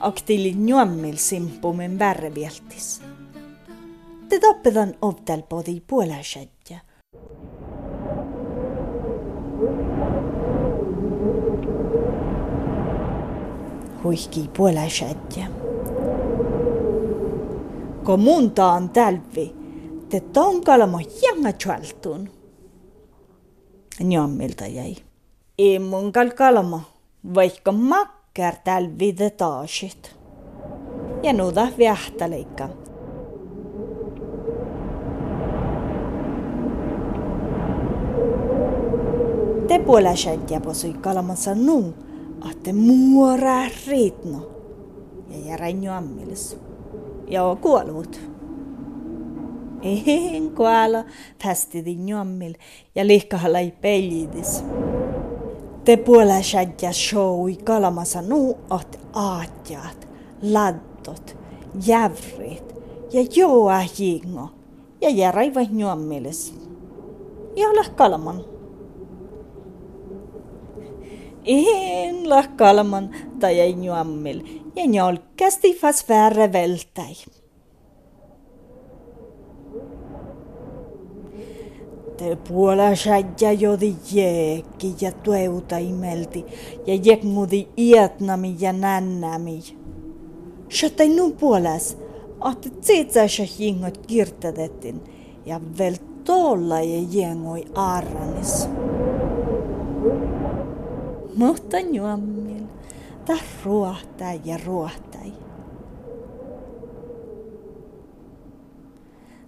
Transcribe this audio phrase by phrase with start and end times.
[0.00, 3.02] Aktili njuammil simpumen värrevieltis.
[4.28, 6.80] Te tappedan ovtel podi puoläsjätjä.
[14.04, 15.46] Huihki puoläsjätjä.
[18.04, 19.54] Kun munta on tälvi,
[20.08, 22.35] te tonkalamo jänga tjaltun.
[24.00, 24.96] Njammilta jäi.
[25.58, 26.80] Immunkal kalma,
[27.34, 30.16] vaikka makkar tälvide taasit.
[31.22, 32.68] Ja nuda vähtäleikka.
[39.68, 41.94] Te puolä shantja posui kalamansa nuun,
[42.40, 44.50] ahte muora riitno.
[45.30, 46.56] Ja järä njuammilis.
[47.28, 48.35] Ja kuollut.
[49.82, 51.04] En kuolla,
[51.38, 52.54] tästidi njommil
[52.94, 54.64] ja lihkahalla ei peljidis.
[55.84, 60.08] Te puolella shadja showi kalamassa nuu at aatjaat,
[60.42, 61.36] laddot,
[61.86, 62.74] jävrit
[63.12, 64.48] ja joa jingo
[65.00, 66.54] ja järaiva njommilis.
[67.56, 68.44] Ja olla kalaman.
[71.44, 74.42] En la kalaman tai ei njommil
[74.76, 76.52] ja njolkasti fas värre
[82.16, 86.44] Te puola shadja jodi jekki ja tueuta imelti
[86.86, 89.62] ja jekmudi ietnami ja nännämi.
[90.70, 91.98] Shatai nu puolas,
[92.52, 95.00] että tsitsasha jingot kirtadettin
[95.46, 95.94] ja vel
[96.24, 98.68] tolla ja jengoi arranis.
[101.36, 102.62] Mutta njuammil,
[103.24, 105.32] ta ruohtaa ja ruohtai.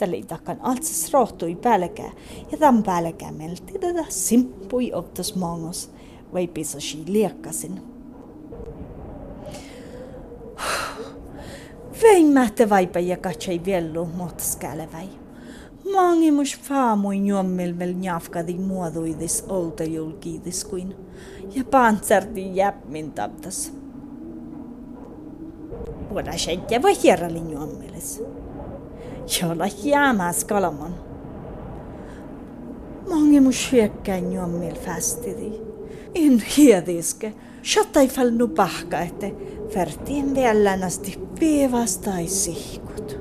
[0.00, 2.10] Tällä takan altsas rohtui pälkää
[2.52, 5.90] ja tämän pälkää melti tätä simppui optas mongos
[6.32, 7.82] vai pisasi liekkasin.
[12.02, 15.08] Vein mähtä vaipa ja katsoi viellu motskälevai.
[15.92, 20.96] Mangimus faamui njommil vel njafkadi muoduidis olta julkiidis kuin
[21.54, 23.72] ja pantsardi jäpmin tabtas.
[26.14, 27.40] Voidaan senttiä vai hierrali
[29.30, 30.94] Jolajjámász kalamon.
[33.08, 35.52] Mange musiekkä nyomil fastidi.
[36.14, 37.34] In hiediske.
[37.62, 39.26] Shattai falnu pahka, että
[39.74, 43.18] vertiin vielä nästi piivastai sihkut.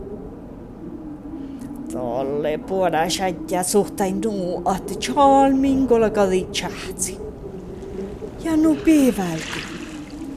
[1.91, 7.17] Tolle puoda shadja suhtain nuu ahti chalmin kolakadi chahtsi.
[8.43, 9.59] Ja nu piivälti.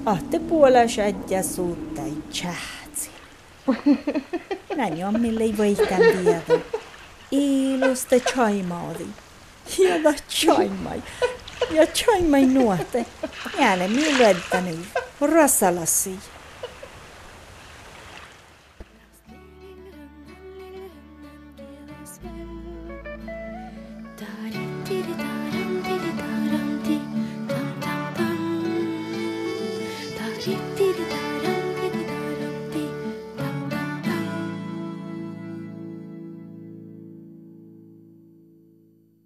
[0.07, 2.82] Ahti puola shadja suhtain chahtsi.
[4.77, 6.43] Näin on mille ei voi tiedä.
[7.31, 9.07] Ilusta chaimaodi.
[9.79, 11.03] Hieda chaimai.
[11.71, 13.07] Ja chaimai nuote.
[13.59, 14.79] Jääne mi luettani.
[15.21, 16.19] Rassalasi.